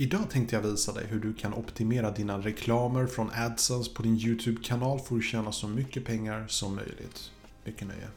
[0.00, 4.16] Idag tänkte jag visa dig hur du kan optimera dina reklamer från AdSense på din
[4.16, 7.30] YouTube-kanal för att tjäna så mycket pengar som möjligt.
[7.64, 8.08] Mycket nöje.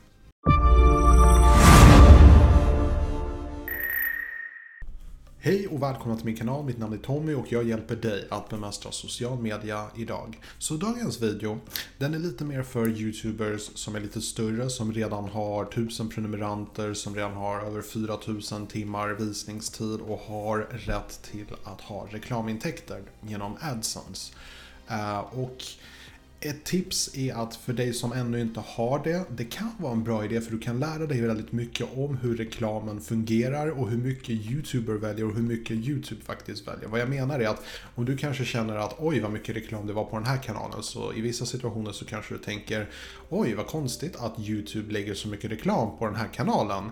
[5.45, 6.65] Hej och välkomna till min kanal.
[6.65, 10.39] Mitt namn är Tommy och jag hjälper dig att bemästra social media idag.
[10.57, 11.59] Så dagens video,
[11.97, 16.93] den är lite mer för YouTubers som är lite större, som redan har 1000 prenumeranter,
[16.93, 23.57] som redan har över 4000 timmar visningstid och har rätt till att ha reklamintäkter genom
[23.61, 24.33] AdSense.
[24.91, 25.63] Uh, och
[26.45, 30.03] ett tips är att för dig som ännu inte har det, det kan vara en
[30.03, 33.97] bra idé för du kan lära dig väldigt mycket om hur reklamen fungerar och hur
[33.97, 36.87] mycket YouTuber väljer och hur mycket YouTube faktiskt väljer.
[36.87, 37.63] Vad jag menar är att
[37.95, 40.83] om du kanske känner att oj vad mycket reklam det var på den här kanalen
[40.83, 42.89] så i vissa situationer så kanske du tänker
[43.29, 46.83] oj vad konstigt att YouTube lägger så mycket reklam på den här kanalen.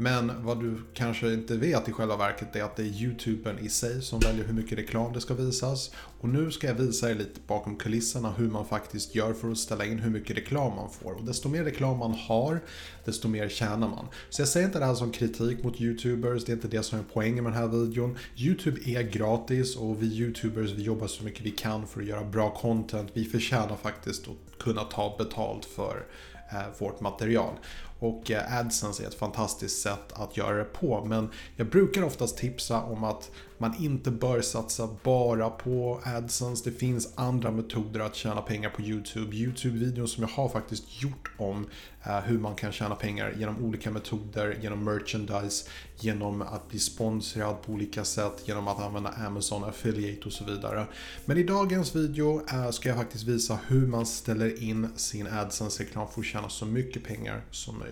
[0.00, 3.68] Men vad du kanske inte vet i själva verket är att det är YouTubern i
[3.68, 5.90] sig som väljer hur mycket reklam det ska visas.
[6.20, 9.58] Och nu ska jag visa er lite bakom kulisserna hur man faktiskt gör för att
[9.58, 11.12] ställa in hur mycket reklam man får.
[11.12, 12.60] Och desto mer reklam man har,
[13.04, 14.06] desto mer tjänar man.
[14.30, 16.98] Så jag säger inte det här som kritik mot YouTubers, det är inte det som
[16.98, 18.18] är poängen med den här videon.
[18.36, 22.24] YouTube är gratis och vi YouTubers vi jobbar så mycket vi kan för att göra
[22.24, 23.10] bra content.
[23.12, 26.06] Vi förtjänar faktiskt att kunna ta betalt för
[26.50, 27.54] eh, vårt material.
[27.98, 31.04] Och eh, AdSense är ett fantastiskt sätt att göra det på.
[31.04, 36.70] Men jag brukar oftast tipsa om att man inte bör satsa bara på AdSense.
[36.70, 39.36] Det finns andra metoder att tjäna pengar på YouTube.
[39.36, 41.66] YouTube-videon som jag har faktiskt gjort om
[42.04, 45.68] eh, hur man kan tjäna pengar genom olika metoder, genom merchandise,
[46.00, 50.86] genom att bli sponsrad på olika sätt, genom att använda Amazon Affiliate och så vidare.
[51.24, 56.08] Men i dagens video eh, ska jag faktiskt visa hur man ställer in sin AdSense-reklam
[56.08, 57.87] för att tjäna så mycket pengar som möjligt.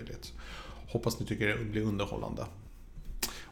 [0.89, 2.47] Hoppas ni tycker det blir underhållande.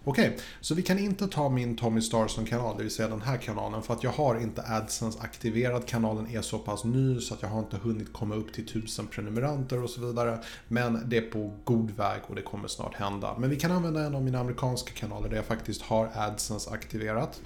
[0.06, 3.37] Okej, okay, så vi kan inte ta min Tommy Starson-kanal, det vill säga den här
[3.37, 5.87] kanalen, för att jag har inte AdSense aktiverad.
[5.87, 9.06] Kanalen är så pass ny så att jag har inte hunnit komma upp till 1000
[9.06, 10.39] prenumeranter och så vidare.
[10.69, 13.37] Men det är på god väg och det kommer snart hända.
[13.38, 17.41] Men vi kan använda en av mina amerikanska kanaler där jag faktiskt har AdSense aktiverat.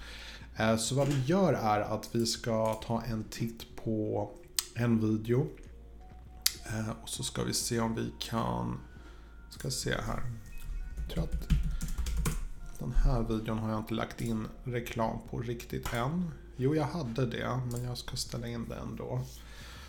[0.57, 4.31] Eh, så vad vi gör är att vi ska ta en titt på
[4.75, 5.47] en video.
[6.67, 8.81] Eh, och så ska vi se om vi kan...
[9.51, 10.23] Ska se här.
[10.97, 11.49] Jag tror att
[12.79, 16.31] den här videon har jag inte lagt in reklam på riktigt än.
[16.57, 19.21] Jo, jag hade det, men jag ska ställa in det ändå.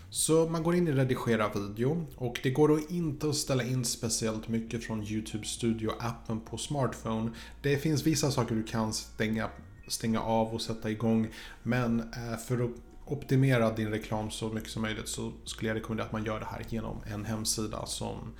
[0.09, 3.85] Så man går in i redigera video och det går då inte att ställa in
[3.85, 7.31] speciellt mycket från YouTube Studio-appen på smartphone.
[7.61, 9.49] Det finns vissa saker du kan stänga,
[9.87, 11.27] stänga av och sätta igång,
[11.63, 12.71] men eh, för att
[13.05, 16.45] optimera din reklam så mycket som möjligt så skulle jag rekommendera att man gör det
[16.45, 18.33] här genom en hemsida som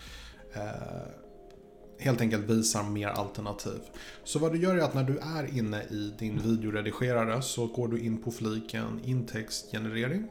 [2.00, 3.80] helt enkelt visar mer alternativ.
[4.24, 7.88] Så vad du gör är att när du är inne i din videoredigerare så går
[7.88, 10.28] du in på fliken intextgenerering.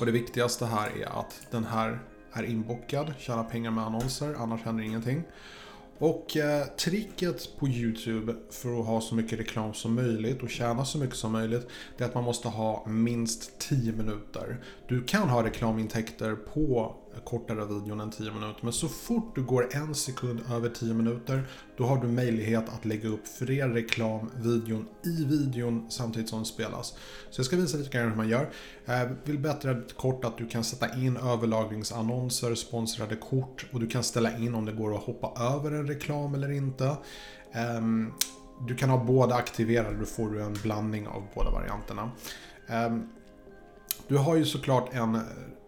[0.00, 1.98] Och det viktigaste här är att den här
[2.32, 5.22] är inbockad, tjäna pengar med annonser, annars händer ingenting.
[5.98, 10.84] Och eh, tricket på YouTube för att ha så mycket reklam som möjligt och tjäna
[10.84, 14.64] så mycket som möjligt det är att man måste ha minst 10 minuter.
[14.88, 19.42] Du kan ha reklamintäkter på Eh, kortare videon än 10 minuter men så fort du
[19.42, 24.88] går en sekund över 10 minuter då har du möjlighet att lägga upp fler reklamvideon
[25.04, 26.94] i videon samtidigt som den spelas.
[27.30, 28.50] Så jag ska visa lite grann hur man gör.
[28.84, 34.02] Jag vill bättre kort att du kan sätta in överlagringsannonser, sponsrade kort och du kan
[34.02, 36.96] ställa in om det går att hoppa över en reklam eller inte.
[37.52, 38.12] Ehm,
[38.68, 42.10] du kan ha båda aktiverade, då får du en blandning av båda varianterna.
[42.68, 43.08] Ehm,
[44.08, 45.20] du har ju såklart en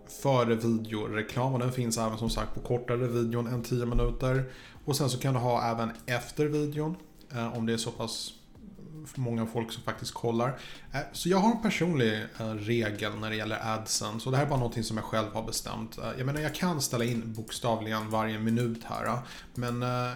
[0.09, 4.45] före videoreklam och den finns även som sagt på kortare videon än 10 minuter.
[4.85, 6.97] Och sen så kan du ha även efter videon
[7.33, 8.33] eh, om det är så pass
[9.15, 10.59] många folk som faktiskt kollar.
[10.93, 14.21] Eh, så jag har en personlig eh, regel när det gäller adsen.
[14.21, 15.99] Så det här är bara någonting som jag själv har bestämt.
[15.99, 19.07] Eh, jag menar jag kan ställa in bokstavligen varje minut här.
[19.07, 19.19] Eh.
[19.55, 20.13] Men eh,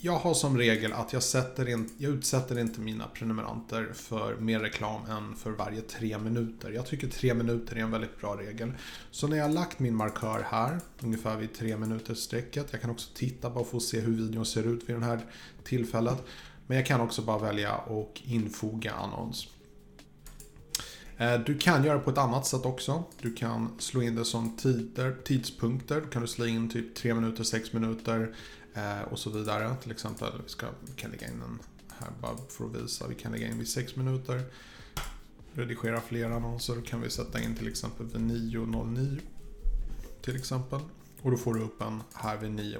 [0.00, 4.60] jag har som regel att jag, sätter in, jag utsätter inte mina prenumeranter för mer
[4.60, 6.70] reklam än för varje tre minuter.
[6.70, 8.72] Jag tycker tre minuter är en väldigt bra regel.
[9.10, 12.66] Så när jag har lagt min markör här, ungefär vid tre minuters strecket.
[12.70, 15.20] Jag kan också titta bara för att se hur videon ser ut vid det här
[15.64, 16.24] tillfället.
[16.66, 19.48] Men jag kan också bara välja och infoga annons.
[21.16, 23.04] Eh, du kan göra på ett annat sätt också.
[23.22, 26.00] Du kan slå in det som tider, tidspunkter.
[26.00, 28.34] Då kan du slå in typ 3 minuter, 6 minuter
[28.74, 29.76] Eh, och så vidare.
[29.82, 31.58] Till exempel, vi, ska, vi kan lägga in en
[31.98, 33.08] här bara för att visa.
[33.08, 34.44] Vi kan lägga in vid 6 minuter.
[35.52, 36.74] Redigera fler annonser.
[36.74, 39.20] Då kan vi sätta in till exempel vid 9.09.
[40.22, 40.80] Till exempel.
[41.22, 42.78] Och då får du upp en här vid 9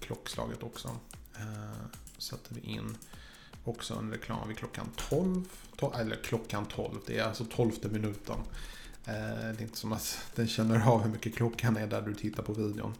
[0.00, 0.88] klockslaget också.
[1.36, 1.86] Eh,
[2.18, 2.96] sätter vi in
[3.64, 5.44] också en reklam vid klockan 12.
[5.94, 8.36] Eller klockan 12, det är alltså 12 minuten.
[9.04, 12.14] Eh, det är inte som att den känner av hur mycket klockan är där du
[12.14, 12.94] tittar på videon.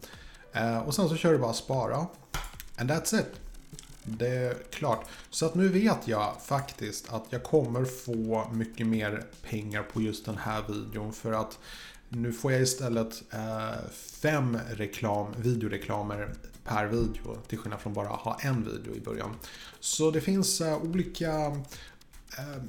[0.52, 2.06] Eh, och sen så kör du bara spara.
[2.76, 3.26] And that's it.
[4.04, 5.08] Det är klart.
[5.30, 10.24] Så att nu vet jag faktiskt att jag kommer få mycket mer pengar på just
[10.24, 11.12] den här videon.
[11.12, 11.58] För att
[12.08, 16.32] nu får jag istället eh, fem reklam, videoreklamer
[16.64, 17.36] per video.
[17.48, 19.34] Till skillnad från bara ha en video i början.
[19.80, 21.46] Så det finns eh, olika
[22.38, 22.62] eh,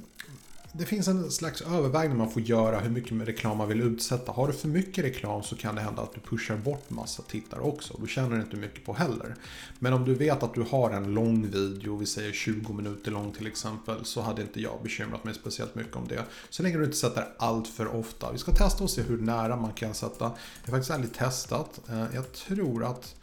[0.75, 4.31] det finns en slags övervägning man får göra hur mycket reklam man vill utsätta.
[4.31, 7.61] Har du för mycket reklam så kan det hända att du pushar bort massa tittare
[7.61, 7.97] också.
[7.99, 9.35] Då tjänar du inte mycket på heller.
[9.79, 13.31] Men om du vet att du har en lång video, vi säger 20 minuter lång
[13.31, 16.23] till exempel, så hade inte jag bekymrat mig speciellt mycket om det.
[16.49, 18.31] Så länge du inte sätter allt för ofta.
[18.31, 20.25] Vi ska testa och se hur nära man kan sätta.
[20.25, 21.81] Jag har faktiskt aldrig testat.
[21.89, 23.15] Eh, jag tror att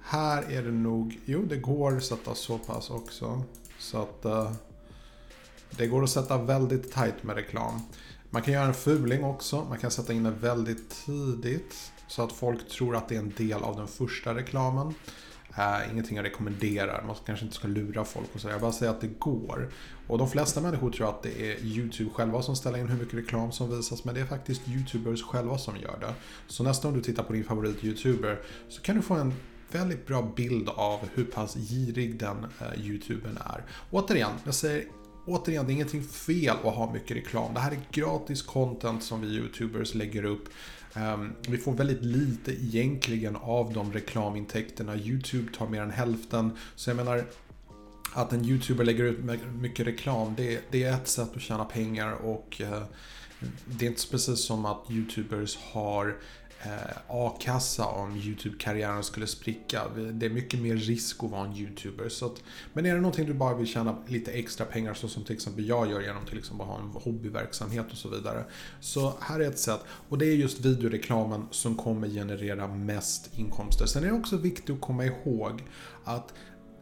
[0.00, 3.42] här är det nog, jo det går att sätta så pass också.
[3.78, 4.52] Så att eh,
[5.76, 7.80] det går att sätta väldigt tight med reklam.
[8.30, 9.66] Man kan göra en fuling också.
[9.68, 11.92] Man kan sätta in det väldigt tidigt.
[12.08, 14.94] Så att folk tror att det är en del av den första reklamen.
[15.58, 17.04] Uh, ingenting jag rekommenderar.
[17.06, 18.54] Man kanske inte ska lura folk och sådär.
[18.54, 19.72] Jag bara säger att det går.
[20.08, 23.14] Och de flesta människor tror att det är YouTube själva som ställer in hur mycket
[23.14, 24.04] reklam som visas.
[24.04, 26.14] Men det är faktiskt YouTubers själva som gör det.
[26.46, 29.34] Så nästa gång du tittar på din favorit YouTuber så kan du få en
[29.72, 33.64] väldigt bra bild av hur pass girig den eh, YouTubern är.
[33.90, 34.84] Återigen, jag säger
[35.26, 37.54] återigen, det är ingenting fel att ha mycket reklam.
[37.54, 40.48] Det här är gratis content som vi YouTubers lägger upp.
[40.94, 44.96] Ehm, vi får väldigt lite egentligen av de reklamintäkterna.
[44.96, 46.50] YouTube tar mer än hälften.
[46.76, 47.24] Så jag menar,
[48.14, 49.18] att en YouTuber lägger ut
[49.60, 52.82] mycket reklam, det, är ett sätt att tjäna pengar och eh,
[53.66, 56.16] det är inte precis som att YouTubers har
[56.62, 59.82] eh, a-kassa om YouTube-karriären skulle spricka.
[60.12, 62.08] Det är mycket mer risk att vara en YouTuber.
[62.08, 62.42] Så att,
[62.72, 65.68] men är det någonting du bara vill tjäna lite extra pengar så som till exempel
[65.68, 68.44] jag gör genom till exempel att ha en hobbyverksamhet och så vidare.
[68.80, 69.80] Så här är ett sätt.
[70.08, 73.86] Och det är just videoreklamen som kommer generera mest inkomster.
[73.86, 75.62] Sen är det också viktigt att komma ihåg
[76.04, 76.34] att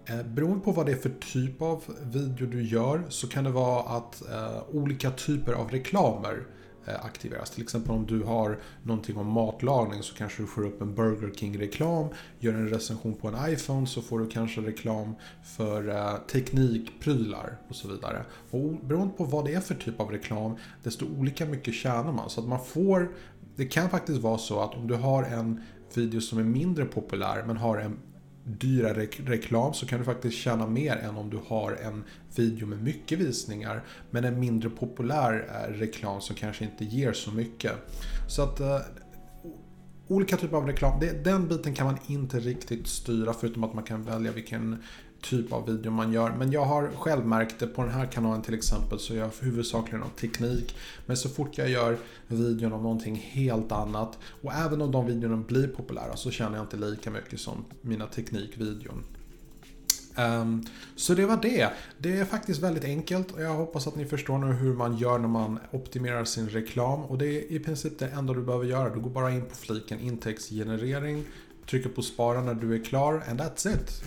[0.07, 3.51] Eh, beroende på vad det är för typ av video du gör så kan det
[3.51, 6.47] vara att eh, olika typer av reklamer
[6.87, 7.51] Eh, aktiveras.
[7.51, 11.35] Till exempel om du har någonting om matlagning så kanske du får upp en Burger
[11.35, 12.09] King-reklam.
[12.39, 15.15] Gör en recension på en iPhone så får du kanske reklam
[15.57, 18.25] för eh, teknikprylar och så vidare.
[18.51, 22.31] Och beroende på vad det är för typ av reklam, desto olika mycket tjänar man.
[22.31, 23.11] Så att man får,
[23.57, 25.61] det kan faktiskt vara så att om du har en
[25.95, 27.99] video som är mindre populär men har en
[28.45, 28.95] dyra
[29.25, 32.05] reklam så kan du faktiskt tjäna mer än om du har en
[32.37, 37.31] video med mycket visningar men en mindre populär eh, reklam som kanske inte ger så
[37.31, 37.73] mycket.
[38.29, 38.79] Så att eh,
[40.09, 43.85] olika typer av reklam, det, den biten kan man inte riktigt styra förutom att man
[43.85, 44.83] kan välja vilken
[45.21, 46.31] typ av video man gör.
[46.31, 50.03] Men jag har själv märkt det på den här kanalen till exempel så jag huvudsakligen
[50.03, 50.77] om teknik.
[51.07, 55.37] Men så fort jag gör videon om någonting helt annat och även om de videorna
[55.37, 59.05] blir populära så känner jag inte lika mycket som mina teknikvideon.
[60.17, 61.71] Um, så det var det.
[61.99, 65.19] Det är faktiskt väldigt enkelt och jag hoppas att ni förstår nu hur man gör
[65.19, 67.05] när man optimerar sin reklam.
[67.05, 68.95] Och det är i princip det enda du behöver göra.
[68.95, 71.25] Du går bara in på fliken intäktsgenerering,
[71.67, 74.03] trycker på spara när du är klar and that's it.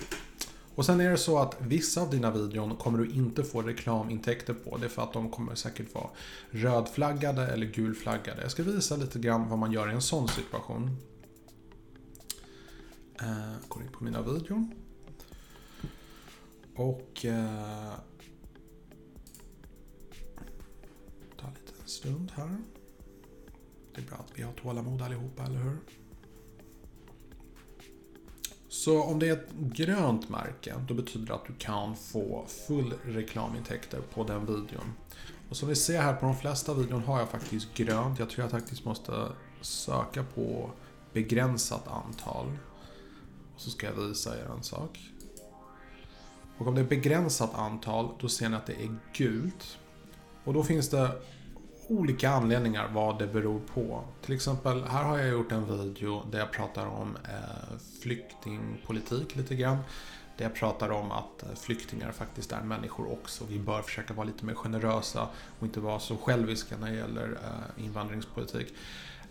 [0.75, 4.53] Och sen är det så att vissa av dina videon kommer du inte få reklamintäkter
[4.53, 4.77] på.
[4.77, 6.09] Det är för att de kommer säkert vara
[6.49, 8.41] rödflaggade eller gulflaggade.
[8.41, 10.97] Jag ska visa lite grann vad man gör i en sån situation.
[13.21, 14.71] Eh, går in på mina videon.
[16.75, 17.25] Och...
[17.25, 17.93] Eh,
[21.37, 22.57] ta en liten stund här.
[23.95, 25.77] Det är bra att vi har tålamod allihopa, eller hur?
[28.83, 32.93] Så om det är ett grönt märke, då betyder det att du kan få full
[33.05, 34.93] reklamintäkter på den videon.
[35.49, 38.19] Och som vi ser här på de flesta videon har jag faktiskt grönt.
[38.19, 39.27] Jag tror jag faktiskt måste
[39.61, 40.69] söka på
[41.13, 42.45] begränsat antal.
[43.55, 44.99] Och så ska jag visa er en sak.
[46.57, 49.77] Och om det är begränsat antal, då ser ni att det är gult.
[50.43, 51.21] Och då finns det
[51.87, 54.03] olika anledningar vad det beror på.
[54.25, 59.55] Till exempel, här har jag gjort en video där jag pratar om eh, flyktingpolitik lite
[59.55, 59.77] grann.
[60.37, 63.43] Där jag pratar om att eh, flyktingar faktiskt är människor också.
[63.49, 65.27] Vi bör försöka vara lite mer generösa
[65.59, 68.73] och inte vara så själviska när det gäller eh, invandringspolitik.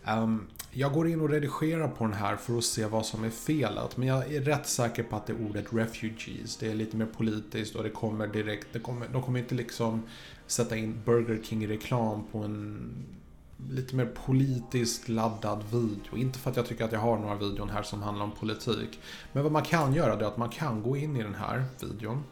[0.06, 3.30] Um, jag går in och redigerar på den här för att se vad som är
[3.30, 3.96] felet.
[3.96, 6.56] Men jag är rätt säker på att det är ordet refugees.
[6.56, 8.66] Det är lite mer politiskt och det kommer direkt.
[8.72, 10.02] Det kommer, de kommer inte liksom
[10.46, 12.90] sätta in Burger King-reklam på en
[13.70, 16.16] lite mer politiskt laddad video.
[16.16, 19.00] Inte för att jag tycker att jag har några videon här som handlar om politik.
[19.32, 22.22] Men vad man kan göra är att man kan gå in i den här videon.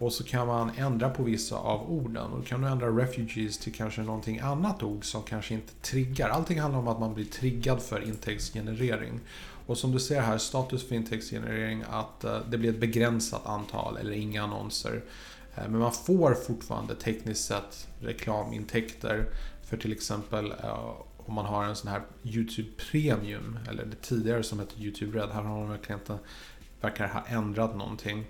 [0.00, 2.32] Och så kan man ändra på vissa av orden.
[2.32, 6.28] Och då kan du ändra refugees till kanske någonting annat ord som kanske inte triggar.
[6.28, 9.20] Allting handlar om att man blir triggad för intäktsgenerering.
[9.66, 13.96] Och som du ser här, status för intäktsgenerering, att eh, det blir ett begränsat antal
[13.96, 15.02] eller inga annonser.
[15.54, 19.26] Eh, men man får fortfarande tekniskt sett reklamintäkter
[19.64, 24.42] för till exempel eh, om man har en sån här YouTube Premium, eller det tidigare
[24.42, 25.30] som hette YouTube Red.
[25.30, 26.18] Här har de verkligen inte,
[26.80, 28.24] verkar ha ändrat någonting.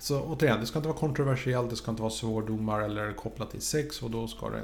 [0.00, 3.60] Så återigen, det ska inte vara kontroversiellt, det ska inte vara svordomar eller kopplat till
[3.60, 4.62] sex och då ska det...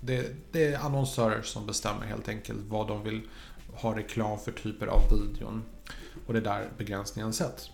[0.00, 3.20] Det, det är annonsörer som bestämmer helt enkelt vad de vill
[3.74, 5.62] ha reklam för typer av videon.
[6.26, 7.70] Och det är där begränsningen sätts.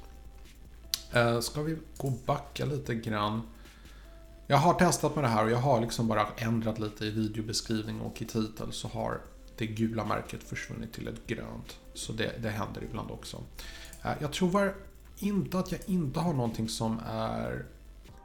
[1.12, 3.42] Eh, ska vi gå och backa lite grann.
[4.46, 8.00] Jag har testat med det här och jag har liksom bara ändrat lite i videobeskrivning
[8.00, 9.20] och i titel så har
[9.56, 11.78] det gula märket försvunnit till ett grönt.
[11.94, 13.42] Så det, det händer ibland också.
[14.02, 14.50] Eh, jag tror
[15.18, 17.66] inte att jag inte har någonting som är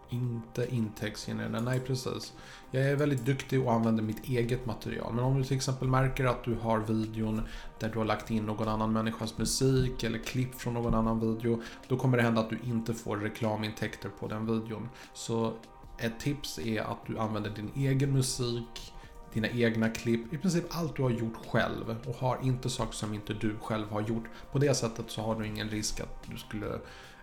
[0.09, 1.61] inte intäktsgenererande.
[1.61, 2.33] Nej, precis.
[2.71, 5.13] Jag är väldigt duktig och använder mitt eget material.
[5.13, 7.41] Men om du till exempel märker att du har videon
[7.79, 11.61] där du har lagt in någon annan människas musik eller klipp från någon annan video.
[11.87, 14.89] Då kommer det hända att du inte får reklamintäkter på den videon.
[15.13, 15.53] Så
[15.97, 18.93] ett tips är att du använder din egen musik,
[19.33, 23.13] dina egna klipp, i princip allt du har gjort själv och har inte saker som
[23.13, 24.23] inte du själv har gjort.
[24.51, 26.79] På det sättet så har du ingen risk att du skulle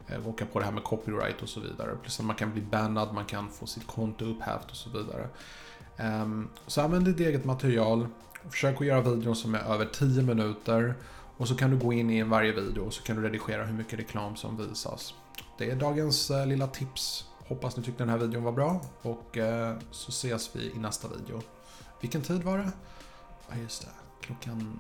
[0.06, 1.96] eh, åka på det här med copyright och så vidare.
[2.02, 5.28] Plus att man kan bli bannad, man kan få sitt konto upphävt och så vidare.
[5.98, 8.06] Um, så använd ditt eget material,
[8.50, 10.94] försök att göra videon som är över 10 minuter
[11.36, 13.74] och så kan du gå in i varje video och så kan du redigera hur
[13.74, 15.14] mycket reklam som visas.
[15.58, 17.24] Det är dagens eh, lilla tips.
[17.48, 21.08] Hoppas ni tyckte den här videon var bra och eh, så ses vi i nästa
[21.08, 21.40] video.
[22.00, 22.72] Vilken tid var det?
[23.48, 23.88] Ja, just det.
[24.20, 24.78] Klockan